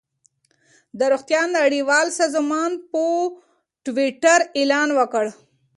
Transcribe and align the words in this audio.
د 0.97 1.01
روغتیا 1.13 1.41
نړیوال 1.57 2.07
سازمان 2.19 2.71
په 2.91 3.03
ټویټر 3.85 4.39
اعلان 4.57 4.89
وکړ. 4.99 5.25